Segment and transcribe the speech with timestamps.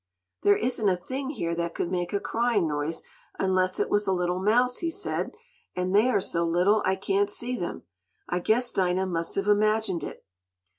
[0.41, 3.03] "There isn't a thing here that could make a crying noise,
[3.37, 5.29] unless it was a little mouse," he said,
[5.75, 7.83] "and they are so little, I can't see them.
[8.27, 10.25] I guess Dinah must have imagined it."